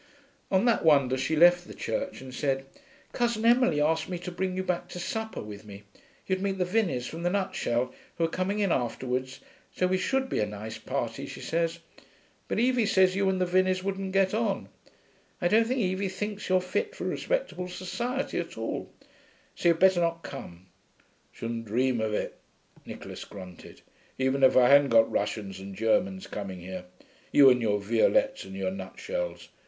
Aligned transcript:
On 0.49 0.65
that 0.65 0.83
wonder 0.83 1.15
she 1.15 1.35
left 1.35 1.67
the 1.67 1.75
Church, 1.75 2.21
and 2.21 2.33
said, 2.33 2.65
'Cousin 3.13 3.45
Emily 3.45 3.79
asked 3.79 4.09
me 4.09 4.17
to 4.17 4.31
bring 4.31 4.57
you 4.57 4.63
back 4.63 4.87
to 4.89 4.99
supper 4.99 5.43
with 5.43 5.63
me. 5.63 5.83
You'd 6.25 6.41
meet 6.41 6.57
the 6.57 6.65
Vinneys, 6.65 7.05
from 7.05 7.21
the 7.21 7.29
Nutshell, 7.29 7.93
who 8.17 8.23
are 8.23 8.27
coming 8.27 8.57
in 8.57 8.71
afterwards, 8.71 9.41
so 9.75 9.85
we 9.85 9.99
should 9.99 10.27
be 10.27 10.39
a 10.39 10.47
nice 10.47 10.79
party, 10.79 11.27
she 11.27 11.39
says. 11.39 11.77
But 12.47 12.57
Evie 12.57 12.87
says 12.87 13.15
you 13.15 13.29
and 13.29 13.39
the 13.39 13.45
Vinneys 13.45 13.83
wouldn't 13.83 14.11
get 14.11 14.33
on. 14.33 14.69
I 15.39 15.47
don't 15.47 15.65
think 15.67 15.79
Evie 15.79 16.09
thinks 16.09 16.49
you're 16.49 16.61
fit 16.61 16.95
for 16.95 17.03
respectable 17.03 17.67
society 17.67 18.39
at 18.39 18.57
all. 18.57 18.89
So 19.53 19.69
you'd 19.69 19.77
better 19.77 19.99
not 20.01 20.23
come.' 20.23 20.65
'Shouldn't 21.31 21.65
dream 21.65 22.01
of 22.01 22.11
it,' 22.15 22.39
Nicholas 22.87 23.23
grunted. 23.23 23.81
'Even 24.17 24.41
if 24.41 24.57
I 24.57 24.67
hadn't 24.69 24.89
got 24.89 25.11
Russians 25.11 25.59
and 25.59 25.75
Germans 25.75 26.25
coming 26.25 26.59
here. 26.61 26.85
You 27.31 27.51
and 27.51 27.61
your 27.61 27.79
Violettes 27.79 28.45
and 28.45 28.55
your 28.55 28.71
Nutshells! 28.71 29.49